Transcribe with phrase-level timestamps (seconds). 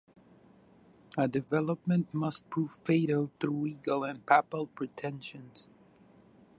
[1.15, 5.67] A development must prove fatal to regal and papal pretensions.